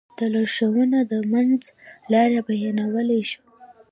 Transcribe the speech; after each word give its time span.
دا 0.17 0.25
لارښوونه 0.33 0.99
د 1.11 1.13
منځ 1.31 1.61
لاره 2.11 2.39
بيانولی 2.47 3.21
شو. 3.29 3.41